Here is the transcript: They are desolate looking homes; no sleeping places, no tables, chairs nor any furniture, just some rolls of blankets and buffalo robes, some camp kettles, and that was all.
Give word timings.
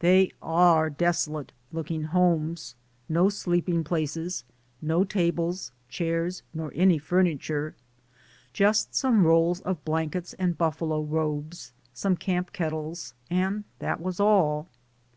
They 0.00 0.32
are 0.42 0.90
desolate 0.90 1.52
looking 1.72 2.02
homes; 2.02 2.74
no 3.08 3.28
sleeping 3.28 3.84
places, 3.84 4.42
no 4.82 5.04
tables, 5.04 5.70
chairs 5.88 6.42
nor 6.52 6.72
any 6.74 6.98
furniture, 6.98 7.76
just 8.52 8.96
some 8.96 9.24
rolls 9.24 9.60
of 9.60 9.84
blankets 9.84 10.32
and 10.34 10.58
buffalo 10.58 11.02
robes, 11.04 11.74
some 11.94 12.16
camp 12.16 12.52
kettles, 12.52 13.14
and 13.30 13.62
that 13.78 14.00
was 14.00 14.18
all. 14.18 14.66